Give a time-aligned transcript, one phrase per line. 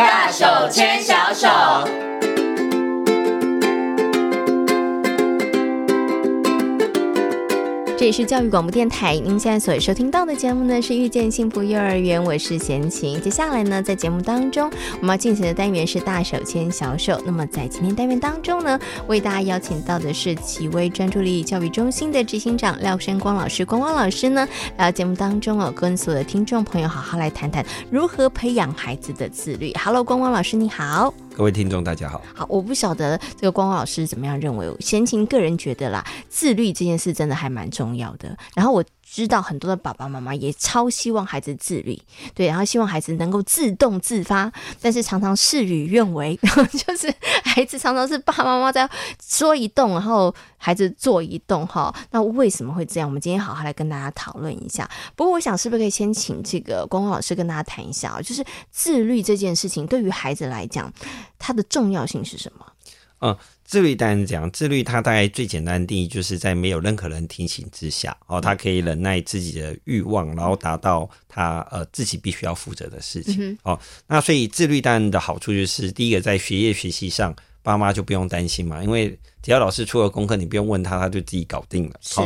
[0.00, 2.09] 大手牵小手。
[8.00, 13.20] 这里是教育广播电台，您现在所收听到的节目呢是《遇见幸福幼儿园》，我是贤琴。
[13.20, 17.20] 接下来呢，在节目当中，我们要进行的单元是“大手牵小手”。
[17.26, 23.66] 那么在今天单元当中呢，为大家邀请到的是奇威专注力教育中心的执行长廖笙光老师。
[23.66, 29.74] 光光老师呢，来到节目当中哦，跟所有的听众朋友好好来谈谈如何培养孩子的自律。
[29.74, 31.12] Hello，光光老师，你好。
[31.40, 32.20] 各位听众，大家好。
[32.34, 34.70] 好，我不晓得这个光光老师怎么样认为。
[34.78, 38.36] 贤琴个人觉得啦，自律这件事真的还蛮重要的。
[38.54, 38.84] 然后我。
[39.12, 42.00] 知道很多的爸爸妈妈也超希望孩子自律，
[42.32, 48.88] 对，然后希望孩子能够自动自发，但是常常事与愿违，然 后就是孩子常常是爸爸妈妈在
[49.20, 50.32] 说一动，然后
[50.62, 53.08] 孩子做移动，哈，那为什么会这样？
[53.08, 54.88] 我们今天好好来跟大家讨论一下。
[55.16, 60.92] 不过我想是不是可以先请这个光光老师跟大家谈一下啊，就是自律这件事情对于孩子来讲，
[61.38, 62.66] 它的重要性是什么？
[63.20, 63.36] 嗯。
[63.70, 73.56] 自律当然讲，自律它大概最简单的定义就是在没有任何人提醒之下，哦，他可以忍耐自己的欲望，然后达到他呃自己必须要负责的事情。
[73.62, 81.96] 哦，那所以自律当然的好处就是，第一个在学业学习上，爸妈就不用担心嘛，因为只要老师出了功课，你不用问他，他就自己搞定了。
[82.00, 82.20] 是。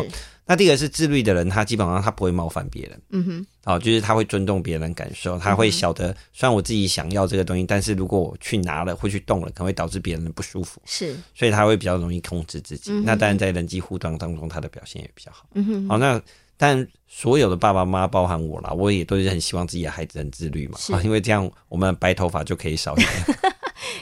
[0.46, 12.92] 那第二个是自律的人，他基本上他不会冒犯别人，嗯哼，哦，就是他会尊重别人感受，他会晓得，虽然我自己想要这个东西，但是如果我去拿了或去动了，可能会导致别人的不舒服，是，所以他会比较容易控制自己。
[12.92, 16.20] 嗯、那当然在人际互动当中，他的表现也比较好，嗯哼，好，那
[16.58, 23.08] 但所有的爸爸妈妈，包含我啦，我也都是很希望自己的孩子很自律嘛，啊，因为这样我们白头发就可以少一点。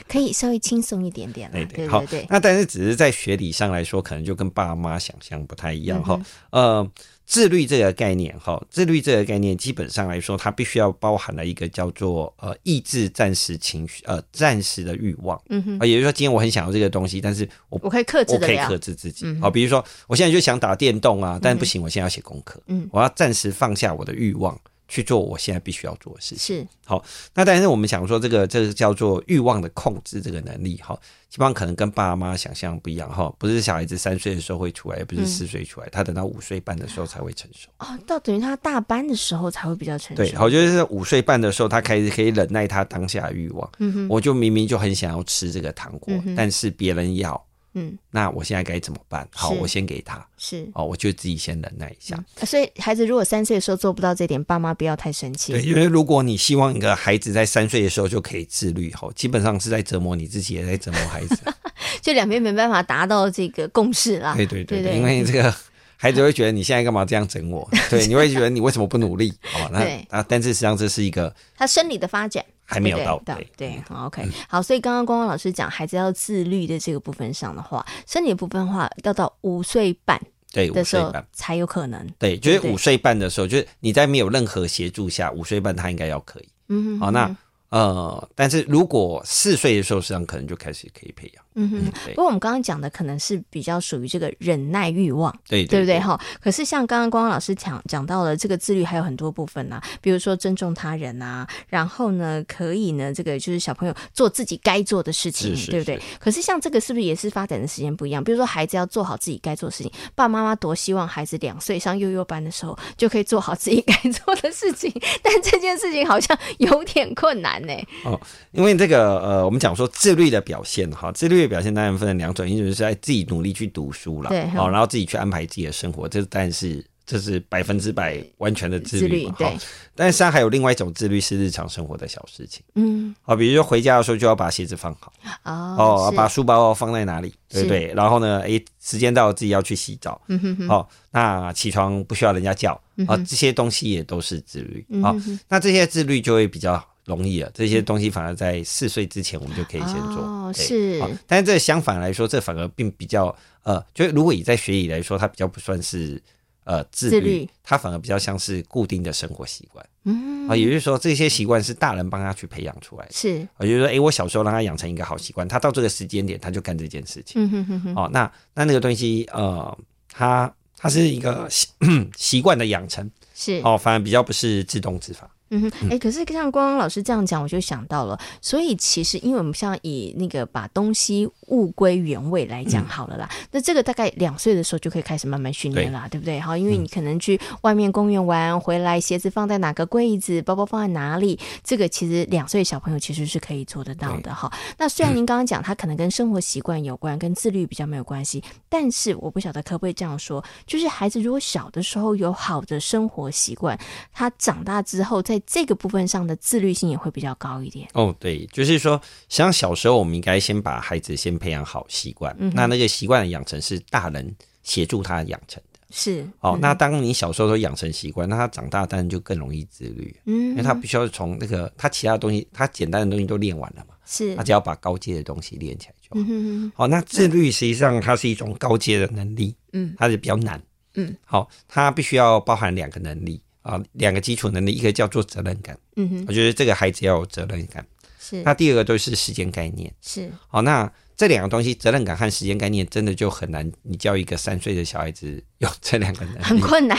[0.07, 2.27] 可以稍微轻松一点点了，对对对，对。
[2.29, 6.19] 那但是只是在学理上来说，可能就跟爸妈想象不太一样哈、
[6.51, 6.63] 嗯。
[6.63, 6.91] 呃，
[7.25, 15.41] 自律这个概念哈，自律这个概念基本上来说，它必须要包含了一个叫做呃抑制暂时情绪呃暂时的欲望。
[15.49, 15.87] 嗯哼。
[15.87, 19.25] 也就是说，今天我很想要这个东西，但是我我可以克制，我可以克制自己。
[19.39, 22.61] 好、嗯，比如说我现在就想打电动啊，但不行，我现在要写功课。
[22.67, 22.87] 嗯。
[22.91, 24.59] 我要暂时放下我的欲望。
[24.93, 26.57] 去做我现在必须要做的事情。
[26.57, 30.93] 是好，那但是我们想说，这个这个叫做欲望的控制这个能力，哈，
[31.29, 37.67] 基本上可能跟爸妈想象不一样，哈，不是小孩子三岁的时候会出来，也不是四岁出来，他等到五岁半的时候才会成熟。
[37.79, 40.21] 哦，到等于他大班的时候才会比较成熟。
[40.21, 43.67] 对，好，就是五岁半的时候，他开始可以忍耐他当下的欲望。
[43.79, 47.43] 嗯哼，我就明明就很想要吃这个糖果，但是别人要。
[47.75, 49.27] 嗯，那我现在该怎么办？
[49.31, 50.25] 好，我先给他。
[50.37, 52.15] 是哦，我就自己先忍耐一下。
[52.39, 55.53] 嗯、所以孩子如果三岁的时候做不到这点，爸妈不要太生气。
[55.53, 61.37] 对，因为如果你希望一个孩子在三岁的时候就可以自律，吼，基本上是在折磨你自己，也在折磨孩子。
[62.01, 64.35] 就两边没办法达到这个共识啦。
[64.35, 65.53] 对对对，对，对，对，因为这个
[65.97, 67.67] 孩子会觉得你现在干嘛这样整我？
[67.89, 69.33] 对，你会觉得你为什么不努力？
[69.41, 69.79] 好吧，那
[70.19, 72.43] 啊，但是实际上这是一个他生理的发展。
[72.63, 80.19] 还没有到对对，对，好 OK，好，所以刚刚光光老师讲孩子要自律的这个部分上的话，身体的部分的话要到五岁半
[80.51, 81.25] 对五岁半。
[81.33, 87.35] 才有可能，对，就是五岁半的时候，就是你在没有任何协助下，五岁半他应该要可以，嗯哼，好，那。
[87.69, 91.43] 呃，但是如果四岁的时候，实际上可能就开始可以培养。
[91.55, 95.99] 嗯哼，不过我们刚刚讲的可能是比较属于这个忍耐欲望，对对不对？
[95.99, 105.99] 哈，可是像刚刚光光老师讲讲到了这个自律，还有很多部分呐、啊，比如说尊重他人啊，然后呢，可以呢，这个就是小朋友做自己该做的事情，对不对？
[106.19, 108.23] 可是像这个是不是也是发展的时间不一样？
[108.23, 114.91] 比如说孩子要做好自己该做的事情，爸爸妈妈多希望孩子两岁上幼幼班的时候就可以做好自己该做的事情，
[115.21, 117.73] 但这件事情好像有点困难呢。
[118.03, 118.19] 哦，
[118.51, 129.57] 因为这个呃，我们讲说自律的表现哈，自律的表现当然分成两种，一种是在自己努力去读书了，对，哦，然后自己去安排自己的生活，这当然是这是百分之百完全的自律嘛，对。
[129.95, 137.93] 但是，还有另外一种自律是日常生活的小事情，嗯，好，比如说回家的时候就要把鞋子放好，哦，哦把书包放在哪里，对不对？
[137.93, 142.71] 然后呢，哎，时间到了自己要去洗澡，嗯哼哼，哦，那起床不需要人家叫，
[143.05, 145.13] 啊，这些东西也都是自律，啊，
[145.49, 146.83] 那这些自律就会比较。
[147.05, 150.23] 容易了，这些东西反而在四岁之前我们就可以先做。
[150.53, 151.17] 哦，是。
[151.27, 156.21] 但是这相反来说，这反而并比较呃，就如果以在学理来说，它比较不算是
[156.63, 159.85] 呃自律，它反而比较像是固定的生活习惯。
[160.05, 160.47] 嗯。
[160.47, 163.11] 啊，也就是说，这些习惯是大人帮他去培养出来的。
[163.13, 163.29] 是。
[163.59, 167.41] 也就是说，哎，我小时候让他养成一个好习惯，他到这个时间点他就干这件事情。
[167.43, 167.95] 嗯哼哼哼。
[167.95, 169.77] 哦，那那那个东西呃，
[170.11, 171.67] 他它是一个习
[172.17, 173.09] 习惯的养成。
[173.33, 173.61] 是。
[173.63, 175.29] 哦，反而比较不是自动自发。
[175.53, 186.39] 嗯哼，哎、欸，可是像光光老师这样讲，我就想到了，所以其实因为我们像以那个把东西物归原位来讲好了啦，嗯、那这个大概两岁的时候就可以开始慢慢训练啦，对，对不对？
[186.39, 194.51] 好，因为你可能去外面公园玩回来，鞋子放在哪个柜子，包包放在哪里，这个其实两岁小朋友其实是可以做得到的哈。
[194.77, 203.77] 那虽然您刚刚讲他可能跟生活习惯有关，跟自律比较没有关系，但是我不晓得可不可以这样说，就是孩子如果小的时候有好的生活习惯，
[204.11, 207.87] 他长大之后在这个部分上的自律性也会比较高一点。
[207.93, 215.79] 哦，对，就是说，像小时候我们应该先把孩子先培养好习惯，嗯、那那个习惯的养成是大人协助他养成的。
[215.91, 220.15] 是，哦，嗯、那当你小时候都养成习惯，那他长大当然就更容易自律。
[220.25, 223.93] 嗯，因为他必须要从那个他其他东西，他简单的东西都练完了嘛。
[224.05, 226.15] 是，他只要把高阶的东西练起来就好。
[226.15, 226.71] 嗯哼哼。
[226.75, 229.55] 好，那自律实际上它是一种高阶的能力。
[229.73, 230.61] 嗯，它是比较难。
[230.95, 233.39] 嗯，好，它必须要包含两个能力。
[233.63, 235.75] 啊，两个基础能力，一个叫做责任感。
[235.95, 237.83] 嗯哼，我觉得这个孩子要有责任感。
[238.19, 238.43] 是。
[238.43, 239.91] 那第二个就是时间概念。
[240.01, 240.31] 是。
[240.47, 243.71] 好，那这两个东西，责任感和时间概念，真的就很难。
[243.81, 246.97] 你教一个三岁的小孩子有这两个能力， 很困难。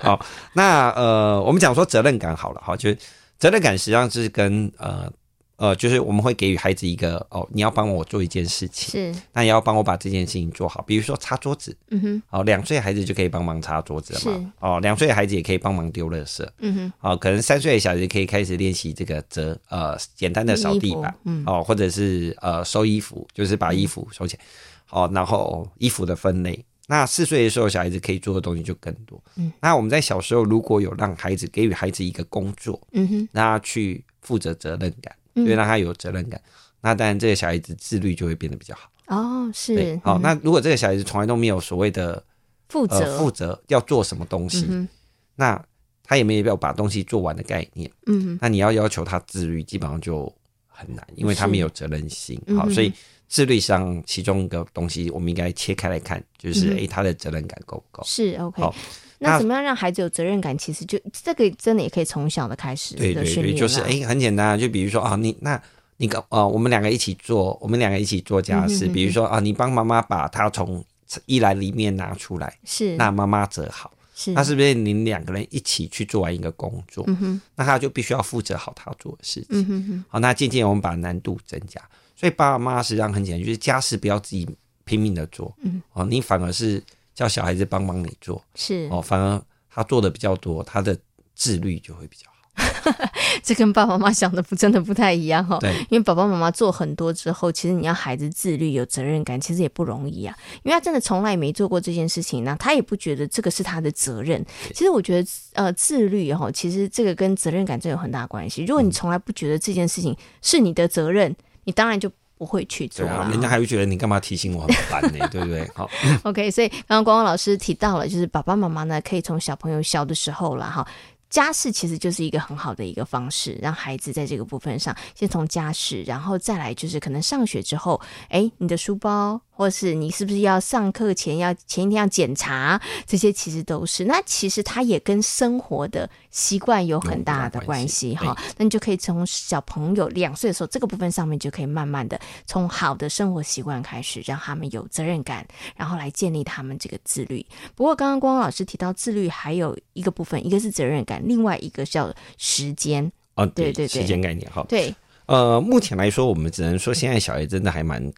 [0.00, 0.24] 好，
[0.54, 2.98] 那呃，我们讲说责任感好了，哈，就是
[3.38, 5.12] 责任感实际上是跟呃。
[5.60, 10.80] 呃，就是我们会给予孩子一个哦，你要帮我做一件事情，是，那也要帮我把这件事情做好。
[10.86, 14.46] 比如说擦桌子，嗯哼，哦，两岁孩子就可以帮忙擦桌子了嘛，是。
[14.60, 24.42] 哦，两岁的孩子也可以帮忙丢垃圾，嗯哼，哦，可能三岁的小孩子可以开始练习这个折呃简单的扫地板，嗯，哦，或者是呃收衣服，就是把衣服收起来，
[24.86, 25.04] 好、嗯。
[25.04, 26.58] 哦，然后衣服的分类。
[26.86, 35.14] 那四岁的时候，小孩子可以做的东西就更多，嗯，那我们在小时候如果有让孩子给予孩子一个工作，嗯哼，让他去负责责任感。
[35.34, 36.50] 因为让他有责任感，嗯、
[36.80, 38.90] 那当然这个小孩子自律就会变得比较好。
[39.06, 40.00] 哦，是。
[40.04, 42.22] 好，嗯、那如果这个小孩子从来都没有所谓的
[42.68, 44.88] 负责负责要做什么东西，嗯、
[45.36, 45.62] 那
[46.04, 47.90] 他也没有要把东西做完的概念。
[48.06, 50.32] 嗯哼，那你要要求他自律，基本上就
[50.66, 52.40] 很难，因为他没有责任心。
[52.46, 52.92] 是好，所以
[53.28, 58.02] 自律上其中一个东西，我们应该切开来看，就是诶、嗯哼，他的责任感够不够？
[58.04, 58.62] 是 OK。
[58.62, 58.74] 好
[59.22, 60.56] 那怎么样让孩子有责任感？
[60.56, 62.94] 其实就这个真的也可以从小的开始。
[62.94, 65.60] 对对对，就是哎、欸，很简单啊，就比如说啊，你那
[65.98, 68.86] 你跟啊，我们两个一起做，我们两个一起做家事。
[68.86, 70.82] 嗯、哼哼比如说啊，你帮妈妈把它从
[71.26, 77.04] 衣篮里面拿出来，是那妈妈折好，是那是不是你两个人一起去做完一个工作？
[77.06, 79.48] 嗯哼，那他就必须要负责好他做的事情。
[79.50, 81.78] 嗯哼哼，好，那渐渐我们把难度增加，
[82.16, 84.48] 所以爸爸妈妈实际上很简单，就是家事不要自己
[84.84, 86.82] 拼命的做，嗯，哦，你反而是。
[87.14, 90.96] 叫小孩子帮帮你做是哦，反而他做的比较多，他的
[91.34, 92.36] 自律就会比较好。
[93.42, 95.58] 这跟爸爸妈妈想的不真的不太一样哈。
[95.60, 100.36] 对，因为爸爸妈妈做很多之后，其实你要孩子自律有责任感，其实也不容易啊。
[100.62, 104.44] 因为他真的从来没做过这件事情，那他也不觉得这个是他的责任。
[104.74, 108.64] 其实我觉得呃，自律哈，其实这个跟责任感这有很大关系。
[108.64, 111.34] 如果你从来不觉得这件事情是你的责任，
[111.64, 112.10] 你当然就。
[112.40, 115.18] 不会去做啊，人家还会觉得你干嘛提醒我很烦呢？
[115.30, 115.70] 对不对？
[115.74, 115.86] 好
[116.22, 116.50] ，OK。
[116.50, 120.88] 所以刚刚光光老师提到了，就是爸爸妈妈呢，可以从小朋友小的时候了哈。
[121.28, 128.00] 家事其实就是一个很好的一个方式，让孩子在这个部分上先从家事，然后再来就是可能上学之后，
[128.30, 134.06] 哎，你的书包，或是你是不是要上课前要前一天要检查，这些其实都是。
[134.06, 138.34] 那其实它也跟生活的习惯有很大的关系哈。
[138.56, 145.46] 那你就可以从小朋友两岁的时候，这个部分上面就可以慢慢的从好的生活习惯开始，让他们有责任感，
[145.76, 147.44] 然后来建立他们这个自律。
[147.74, 151.22] 不过刚刚光光老师提到自律还有一个部分，一个是责任感。
[151.22, 154.64] 另外一个叫时间啊，对对对，时间概念哈。
[154.66, 154.94] 对，
[155.26, 158.10] 呃，目前来说，我们只能说现在小孩真的还蛮，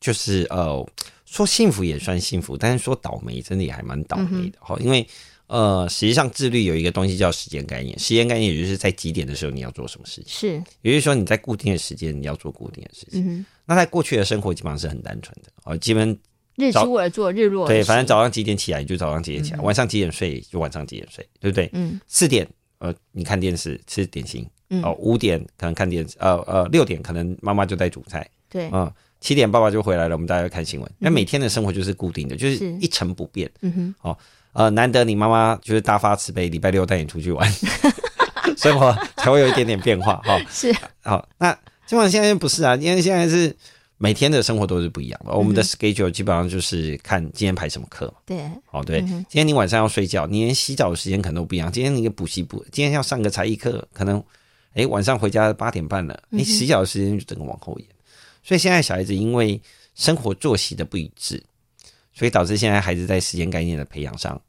[0.00, 0.86] 就是呃，
[1.24, 4.76] 说幸福也算幸福，但是说倒霉真的也还蛮倒霉的哈。
[4.78, 5.06] 嗯、因为
[5.46, 13.44] 呃，实际上自律有一个东西叫时间概念，时间概念也就是在几点的时候你要做什么事情，是，也就是说你在固定的时间你要做固定的事情。
[13.64, 16.18] 那在过去的生活基本上是很单纯的哦，基本
[16.56, 17.66] 日出而作，日落。
[17.66, 21.68] 对，反正早上几点起来你就早上几点起来，嗯、晚上几点睡就晚上几点睡，对不对？
[21.72, 22.48] 嗯，四点。
[22.80, 24.48] 呃，你看电视吃点心，
[24.84, 28.88] 哦，五点可能看电视，呃呃，六点可能妈妈就在煮菜，对，嗯，
[29.20, 30.90] 七点爸爸就回来了，我们大家要看新闻。
[30.98, 34.18] 那每天的生活就是固定的，就是一成不变，嗯哼，哦，
[34.52, 37.50] 呃，难得你妈妈就是大发慈悲，礼拜六带你出去玩，
[38.56, 41.52] 生活才会有一点点变化，哈，是，好，那
[41.86, 43.54] 基本上现在不是啊，因为现在是。
[44.00, 48.14] 每天的生活都是不一样的，我们的 schedule 基本上就是看今天排什么课。
[48.24, 51.72] 对，哦对，今天你晚上要睡觉，你连洗澡的时间可能都不一样。
[51.72, 54.22] 今天你补习补，今天要上个才艺课，可能
[54.74, 57.88] 哎晚上回家八点半了，你洗澡的时间就整个往后延。
[58.48, 59.60] 所以现在小孩子因为
[59.94, 61.44] 生活作息的不一致，
[62.14, 64.40] 所以导致现在孩子在时间概念的培养上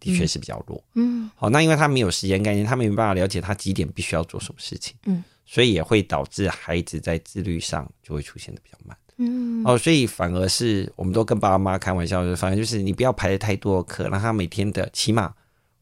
[0.00, 0.82] 的确是比较弱。
[0.94, 4.96] 嗯，好，那因为他没有时间概念，他没办法了解他几点必须要做什么事情。
[5.04, 8.96] 嗯，所以也会导致孩子在自律上就会出现的比较慢。
[9.18, 15.34] 嗯，哦，所以反而是我们都跟爸爸妈妈开玩笑，就反正就是你不要排的太多课，让他每天的起码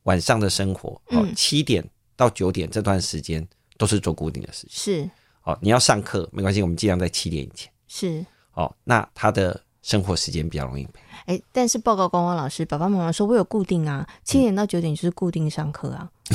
[0.02, 3.46] 晚上的生活，哦，七点到九点这段时间
[3.78, 4.70] 都是做固定的事情。
[4.70, 5.10] 是，
[5.44, 7.70] 哦，你要上课没关系，我们尽量在七点以前。
[7.88, 11.00] 是，哦，那他的生活时间比较容易陪。
[11.26, 16.08] 哎，但是报告光光老师，爸爸妈妈说我有固定啊，七点到九点就是固定上课啊。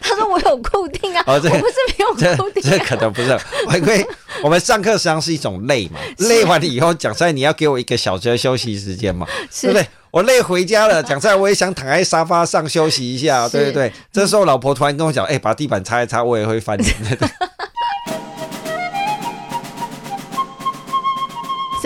[0.00, 1.58] 他说我有固定啊，我不是没
[1.98, 3.38] 有固定、啊这，这可能不是，
[3.74, 4.06] 因为
[4.42, 5.98] 我们上课实际上是一种累嘛，
[6.28, 9.26] 累完了以后讲出来你要给我一个小时的休息时间嘛，
[9.60, 9.86] 对不对？
[10.12, 13.92] 我累回家了，讲出来我也想躺在沙发上休息一下，对不对？
[14.10, 16.94] 这时候老婆突然跟我讲，哎，把地板擦一擦，我也会翻脸。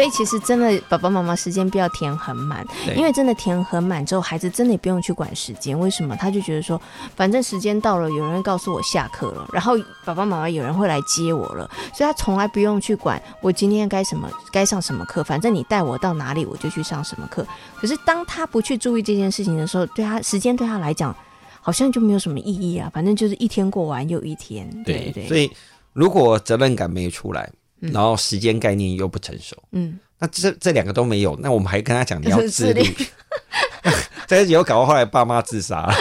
[0.01, 2.67] 所以其实真的，爸爸妈妈时间不要填很满，
[2.97, 5.79] 因为真的填很满之后，孩子真的也不用去管时间。
[5.79, 6.17] 为什么？
[6.17, 6.81] 他就觉得说，
[7.15, 17.47] 反正时间到了，有人告诉我下课了，然后爸爸妈妈有人会来接我了， 所以他从来不用去管我今天该什么该上什么课，反正你带我到哪里，我就去上什么课。
[17.77, 21.15] 可是当他不去注意这件事情的时候，对他时间对他来讲
[21.61, 24.67] 好像就没有什么意义啊，反正就是一天过完又一天。
[24.83, 25.29] 对对。
[25.29, 25.53] 所以
[25.93, 27.53] 如果责任感没出来。
[27.81, 32.83] 然后时间概念又不成熟，嗯，那这这两个都没有，那我们还跟他讲你要 自律，
[34.27, 35.95] 这以后搞到后来爸妈自杀了。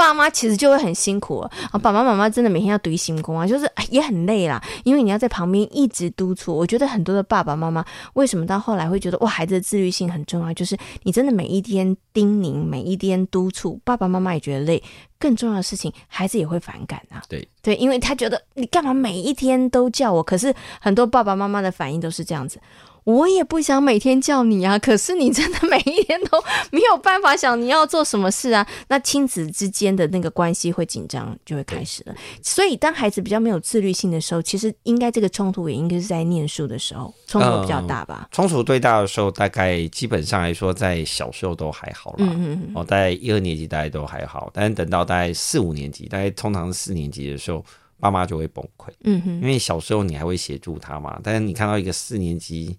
[0.00, 6.56] 爸妈其实就会很辛苦啊，爸爸妈妈真的每天要读心功啊，就是也很累啦，因为你要在旁边一直督促。
[6.56, 14.82] 我觉得很多的爸爸妈妈为什么到后来会觉得哇，孩子的自律性很重要，就是你真的每一天叮咛，每一天督促，爸爸妈妈也觉得累。
[15.18, 17.20] 更重要的事情，孩子也会反感啊。
[17.28, 20.22] 对对，因为他觉得你干嘛每一天都叫我？
[20.22, 22.58] 可是很多爸爸妈妈的反应都是这样子。
[23.04, 32.14] 我也不想每天叫你啊， 可是你真的每一天都没有办法想你要做什么事啊，那亲子之间的那个关系会紧张，就会开始了。
[32.42, 38.28] 所以当孩子比较没有自律性的时候，其实应该这个冲突也应该是在念书的时候冲突比较大吧？
[38.32, 42.16] 冲突最大的时候，大概基本上来说，在小时候都还好啦。
[42.20, 42.72] 嗯嗯嗯。
[42.74, 47.64] 哦，大概一二年级大概都还好，但是等到大概四五年级，大概通常是四年级的时候，
[48.00, 48.88] 爸妈就会崩溃。
[49.04, 49.34] 嗯哼。
[49.34, 52.76] 因为小时候你还会协助他嘛，但是你看到一个四年级。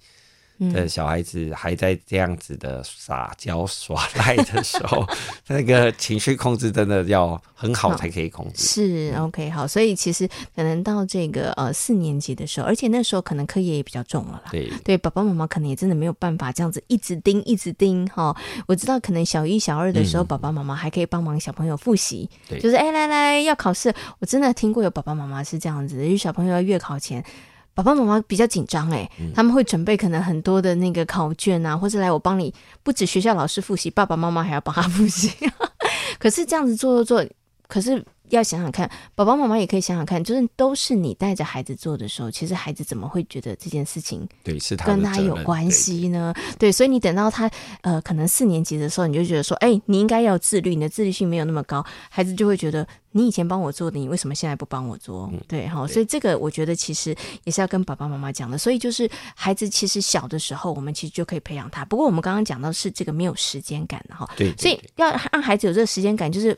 [0.69, 5.05] 的小孩子还在这样子的撒娇耍赖的时候，
[5.47, 8.63] 那个情绪控制真的要很好才可以控制。
[8.63, 14.51] 是 OK 好，所以其实可能到这个呃四年级的时候，而且那时候可能课业也比较重了啦。
[14.51, 18.35] 对对，爸爸妈妈可能也真的没有办法这样子一直盯一直盯哈。
[18.67, 27.23] 我知道可能小一小二的时候，嗯、爸爸妈妈还可以帮忙小朋友复习，就是哎、欸、来来要考试，我真的听过有爸爸妈妈是这样子，因为小朋友要月考前。
[27.73, 35.31] 爸爸妈妈比较紧张哎，他们会准备可能很多的那个考卷啊，或者来我帮你，不止学校老师复习，爸爸妈妈还要帮他复习。
[36.19, 37.31] 可是这样子做做做，
[37.67, 38.03] 可是。
[38.31, 46.33] 要想想看，爸爸妈妈也可以想想看，就是都是你带着孩子做的时候，其实孩子怎么会觉得这件事情对是他跟他有关系呢？
[46.57, 47.49] 对，所以你等到他
[47.81, 55.29] 呃可能四年级的时候，你就觉得说，哎、欸，你应该要自律，你的自律性没有那么高，孩子就会觉得你以前帮我做的，你为什么现在不帮我做？
[55.33, 58.57] 嗯、对哈，所以这个我觉得其实也是要跟爸爸妈妈讲的。
[58.57, 61.83] 所以就是孩子其实小的时候，我们其实就可以培养他。
[61.85, 66.57] 不过我们刚刚讲到是这个没有时间感的哈，对，对，对，所以要让孩子有这个时间感，就是。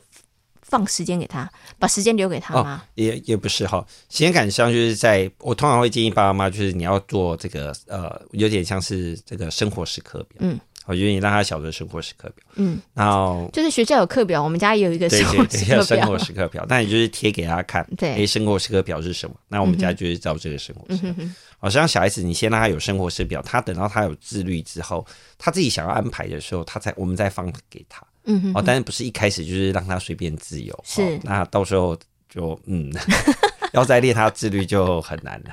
[0.74, 2.82] 放时间给他，把时间留给他吗？
[2.82, 10.38] 哦、也也不是哈，时间感上就是在我通常会建议爸爸妈妈，就是你要做这个呃，有点像是这个生活时刻表。
[10.40, 12.44] 嗯，我觉得你让他晓得生活时刻表。
[12.56, 15.82] 嗯，然后就是学校有课表，我们家也有一个生活时刻表。
[15.84, 17.88] 生活时刻表，那你就是贴给他看。
[17.96, 19.36] 对，哎，生活时刻表是什么？
[19.46, 21.24] 那我们家就是照这个生活时刻表。
[21.60, 25.06] 好像、嗯、小孩子，你先让他有生活时刻表，他等到他有自律之后，
[25.38, 28.04] 他自己想要安排的时候，他才我们再放给他。
[28.24, 31.96] 嗯哼，哼，哦，但是不是一开始就是让他随便自由，是、哦，那到时候
[32.28, 32.92] 就嗯，
[33.72, 35.50] 要再练他自律就很难了。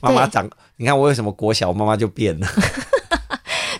[0.00, 2.46] 妈妈长，你看我为什么国小妈妈就变了。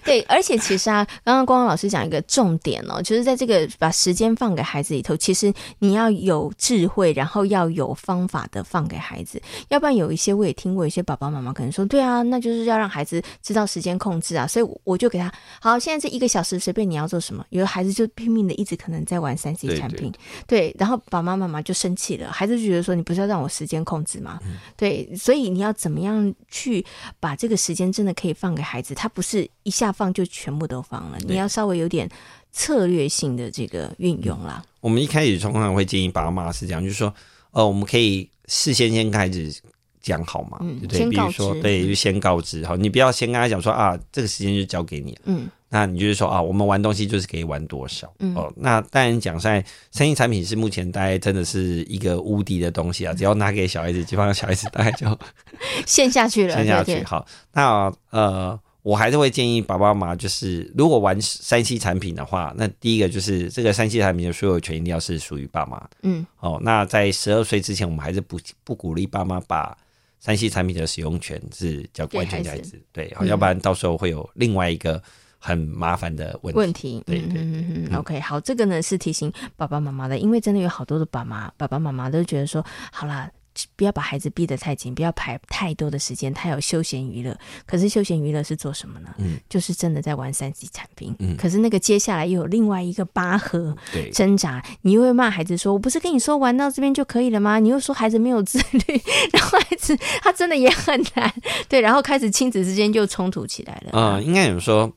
[0.09, 20.11] 对，而且其实啊， 刚刚光光老师讲一个重点哦，就是在这个把时间放给孩子里头，其实你要有智慧，然后要有方法的放给孩子，要不然有一些我也听过，一些爸爸妈妈可能说，对啊，那就是要让孩子知道时间控制啊，所以我就给他，好，现在这一个小时随便你要做什么，有的孩子就拼命的一直可能在玩三 C 产品，
[20.47, 24.39] 对，对，对，然后爸爸妈妈就生气了，孩子就觉得说，你不是要让我时间控制吗？
[24.47, 26.83] 嗯、对，所以你要怎么样去
[27.21, 29.93] 把这个时间真的可以放给孩子，他不是一下。
[29.99, 32.09] 放就全部都放了，你要稍微有点
[32.53, 34.65] 策略性的这个运用啦。
[34.81, 37.13] 我们一开始通常会建议爸妈是这样，就是说，
[37.51, 39.53] 呃，我们可以事先先开始
[40.01, 48.11] 讲好嘛，嗯、对，比如说，对，就先告知好，你不要先跟他讲说啊，这个时间就交给你，嗯，那你就是说啊，我们玩东西就是可以玩多少？
[48.21, 55.19] 嗯、哦，那当然讲在三 C 产品是目前大概真的是一个无敌的东西啊，只要拿给小孩子，基本上小孩子大概就
[55.85, 56.93] 陷下去了， 陷下去。
[56.93, 57.05] 对对。
[57.05, 65.83] 好，那呃，我还是会建议爸爸妈妈，就是如果玩三 C 产品的话，那第一个就是这个三 C 产品的所有权一定要是属于爸妈。
[66.03, 69.77] 嗯，哦，那在十二岁之前，我们还是不不鼓励爸妈把
[70.21, 75.03] 三 C 产品的使用权是交完全给孩子，对，好，要不然到时候会有另外一个。
[75.41, 83.31] 很麻烦的问题，问题，对对对，嗯嗯，OK，好，这个呢是提醒爸爸妈妈的，因为真的有好多的爸妈、爸爸妈妈都觉得说，好啦，
[83.77, 87.37] 不要把孩子逼得太紧，不要排太多的时间，他有休闲娱乐。
[87.67, 89.15] 可是休闲娱乐是做什么呢？
[89.19, 91.15] 嗯，就是真的在玩三 C 产品。
[91.19, 93.77] 嗯，可是那个接下来又有另外一个拔河
[94.13, 97.59] 挣扎，你又会骂孩子说，我不是跟你说玩到这边就可以了吗？
[97.59, 101.33] 你又说孩子没有自律，然后孩子他真的也很难，
[101.69, 103.91] 对，然后开始亲子之间就冲突起来了。
[103.93, 104.93] 嗯，应该有说。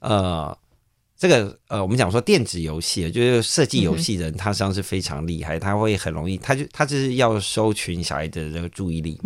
[0.00, 0.56] 呃，
[1.18, 9.18] 这个呃，我们讲说电子游戏，就是设计游戏人，他实际上是非常厉害，他会很容易，他就他就是要收群小孩的这个注意力，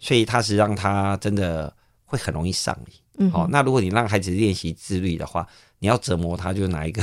[0.00, 1.72] 所以他是让他真的
[2.04, 2.94] 会很容易上瘾。
[3.18, 5.46] 嗯，好，那如果你让孩子练习自律的话，
[5.78, 7.02] 你要折磨他，就拿一个。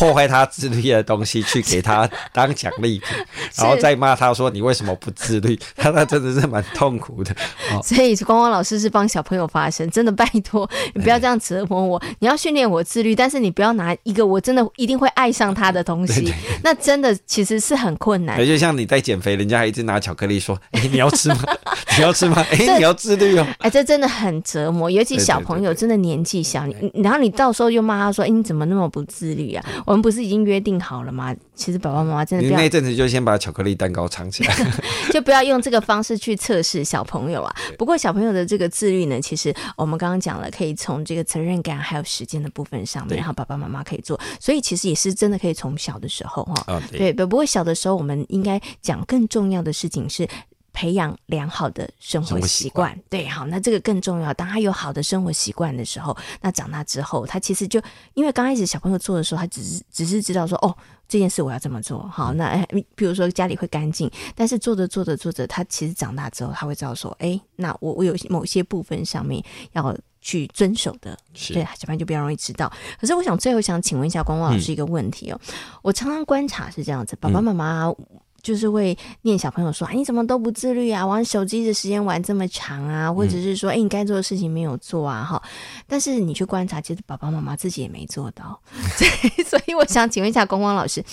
[0.00, 3.08] 破坏他自律的东西去给他当奖励品，
[3.54, 5.58] 然后再骂他说，你为什么不自律？
[5.76, 7.30] 他那真的是蛮痛苦的。
[7.70, 12.02] 哦、所以光光老师是帮小朋友发声，真的拜托你不要这样折磨我。
[12.20, 16.22] 你要训练我自律，但是你不要拿一个我真的一定会爱上他的东西。
[16.22, 18.38] 对对对，那真的其实是很困难。
[18.46, 21.44] 就像你在减肥，人家还一直拿巧克力说：“哎、欸，你要吃吗？
[21.98, 22.42] 你要吃吗？
[22.52, 31.34] 哎、欸，你要自律哦。”哎，这真的很折磨，尤其小朋友真的年纪小，你然后你到时候又骂他说：“哎、欸，你怎么那么不自律啊？”我们不是已经约定好了吗？
[31.56, 34.54] 其实爸爸妈妈真的不要，你那阵子就先把巧克力蛋糕藏起来，
[35.10, 37.52] 就不要用这个方式去测试小朋友啊。
[37.76, 44.18] 不过小朋友的这个自律呢，其实我们刚刚讲了，可以从这个责任感还有时间的部分上面，然后爸爸妈妈可以做。
[44.38, 50.28] 所以其实也是真的可以从小的时候哈，哦、对，不过小的时候我们应该讲更重要的事情是。
[50.72, 54.32] 培养良好的生活习惯，对，好，那这个更重要。
[54.34, 57.80] 当他有好的生活习惯的时候，那长大之后，他其实就
[58.14, 60.74] 因为刚开始小朋友做的时候，他只是只是知道说，哦，
[61.08, 69.42] 这件事我要这么做，好，那比如说家里会干净，但是做着做着做着，他其实长大之后，他会知道说，哎，那我我有某些部分上面
[69.72, 72.70] 要去遵守的，是对，小朋友就比较容易知道。
[73.00, 77.92] 可是我想最后想请问一下光光老师一个问题哦，嗯、我常常观察是这样子，爸爸妈妈。
[78.40, 81.06] 嗯就是会念小朋友说：“哎，你怎么都不自律啊？
[81.06, 83.12] 玩手机的时间玩这么长啊？
[83.12, 85.22] 或者是说，哎，你该做的事情没有做啊？
[85.22, 85.42] 哈！
[85.86, 88.58] 但是你去观察，其实爸爸妈妈自己也没做到。
[88.96, 91.04] 所以， 所以我想请问一下光光老师，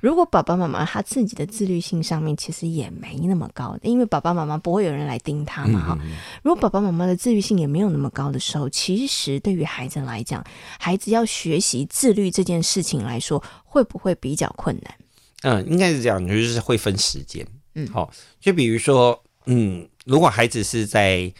[0.00, 5.98] 如果爸爸妈妈他自己的自律性上面其实也没那么高，因为爸爸妈妈不会有人来盯他嘛，哈。
[6.42, 10.44] 如果爸爸妈妈的自律性也没有那么高的时候，其实对于孩子来讲，
[10.78, 14.94] 孩子要学习自律这件事情来说，会不会比较困难？
[15.42, 17.46] 嗯，应该是这样，就是会分时间。
[17.74, 21.32] 嗯，好，就比如说，嗯，如果孩子是在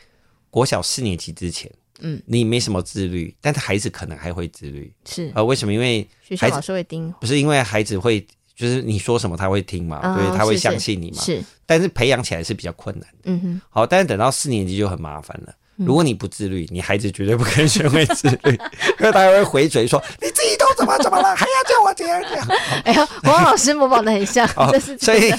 [0.50, 4.92] 国小四年级之前，嗯，你没什么自律，但是孩子可能还会自律。
[5.04, 5.72] 是呃，为什么？
[5.72, 11.22] 因为学校老师会盯，不是因为孩子会，就是你说什么他会听嘛，哦、对，他会相信你嘛。
[11.22, 13.18] 是，但是培养起来是比较困难的。
[13.24, 15.54] 嗯哼，好，但是等到四年级就很麻烦了。
[15.84, 18.52] 如果你不自律，你孩子绝对不可能学会自律，
[19.00, 22.22] 因为他还会回嘴说：“你自己都怎么怎么了，还要叫我这样？
[22.28, 22.48] 这样。”
[22.84, 25.32] 哎呀，王老师模仿的很像， 这是所以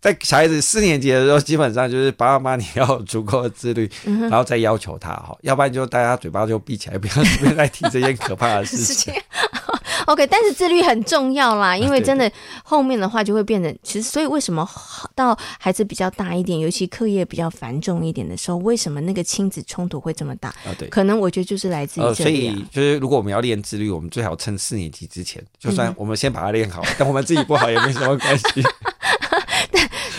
[0.00, 9.12] 在小孩子四年级的时候，基本上就是爸爸妈妈你要足够的自律，嗯、然后再要求他哈，要不然就大家嘴巴就闭起来，不要随便再提这件可怕的事情。
[10.08, 12.30] OK，但是自律很重要啦，因为真的
[12.64, 14.66] 后面的话就会变得，其实所以为什么
[15.14, 20.48] 到孩子比较大一点，尤其课业比较繁重一点的时候，为什么那个亲子冲突会这么大？
[20.48, 22.24] 啊，对，可能我觉得就是来自于这里。
[22.24, 28.62] 所以就是如果我们要练自律，我们最好趁四年级之前，就算我们先把它练好，但我们自己不好也没什么关系。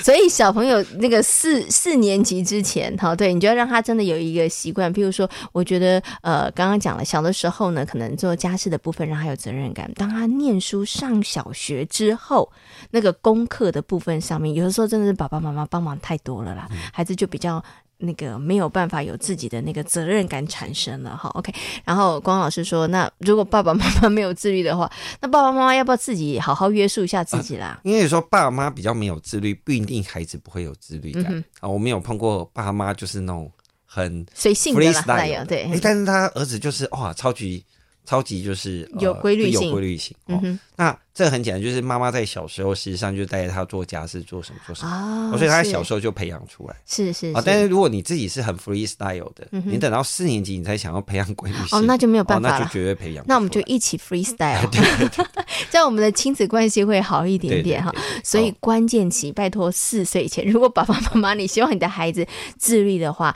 [0.04, 4.94] 所以小朋友那个四四年级之前，哈，对，你就要让他真的有一个习惯。
[4.94, 9.92] 譬如说，我觉得呃，刚刚讲了，小的时候呢，可能做家事的部分让他有责任感。
[9.96, 12.52] 当他念书上小学之后，
[12.92, 17.64] 那个功课的部分上面，有的时候真的是爸爸妈妈帮忙太多了啦，孩子就比较。
[18.02, 21.54] 那个没有办法有自己的那个责任感产生了哈，OK。
[21.84, 27.68] 然后光老师说，那如果爸爸妈妈没有自律的话，那爸爸妈妈要不要自己好好约束一下自己啦？
[27.68, 31.68] 啊、因为说爸妈比较没有自律，不一定孩子不会有自律感、啊。
[31.68, 33.52] 我没有碰过爸妈就是那种
[33.84, 35.70] 很随性的啦，对。
[35.82, 37.66] 但是他儿子就是哇，超级。
[38.10, 40.18] 超级就是、呃、有规律性，有规律性。
[40.26, 46.76] 哦、嗯那这很简单，就是妈妈在小时候实际上就带着他做家事，做什么做什么，哦、所以他在小时候就培养出来。
[46.88, 53.24] 是是，但是如果你自己是很 freestyle 的，嗯、你等到四年级你才想要培养规律性，哦，那就没有办法、哦、那就绝对培养。
[53.28, 54.68] 那我们就一起 freestyle，
[55.70, 57.94] 这样我们的亲子关系会好一点点哈。
[58.24, 62.26] 所以关键期，拜托四岁前，如果爸爸妈妈你希望你的孩子
[62.58, 63.36] 自律的话。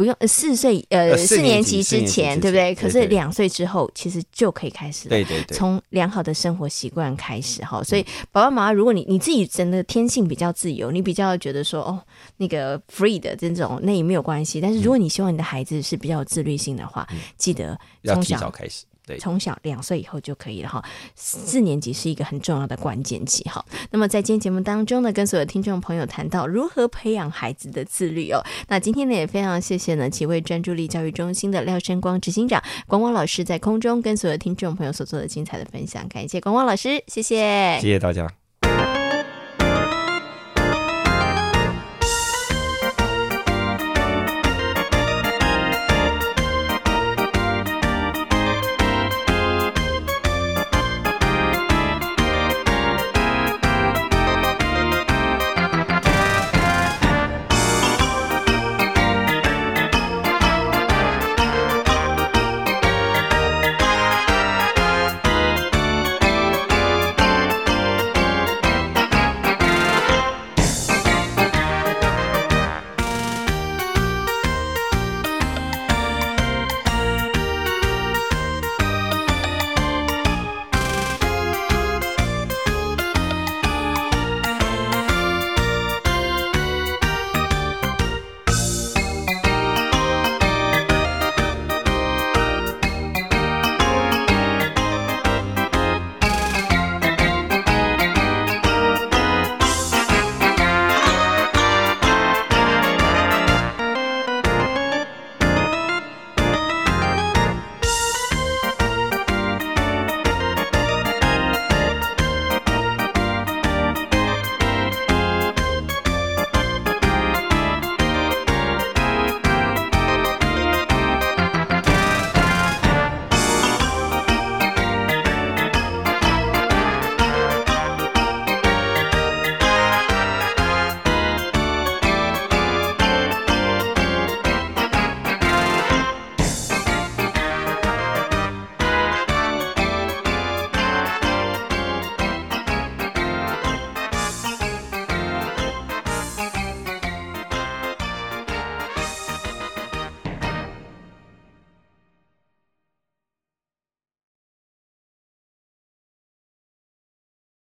[0.00, 2.74] 嗯不用四岁呃四年级之前对不对？
[2.74, 5.10] 可是两岁之后其实就可以开始了。
[5.10, 7.82] 对对对，从良好的生活习惯开始哈。
[7.84, 12.02] 所以爸爸妈妈，如果你你自己真的天性比较自由，你比较觉得说哦
[12.38, 14.58] 那个 free 的这种，那也没有关系。
[14.58, 18.84] 但是如果你希望你的孩子是比较有自律性的话，记得从小开始。
[19.18, 23.64] 从小两岁以后就可以了哈，四年级是一个很重要的关键期哈。
[23.90, 28.42] 那么在今天节目当中呢，跟所有听众朋友谈到如何培养孩子的自律哦。
[28.68, 38.39] 那今天呢也非常谢谢呢几位专注力教育中心的廖生光执行长光光老师在空中跟所有听众朋友所做的精彩的分享，感谢光光老师，谢谢，谢谢大家。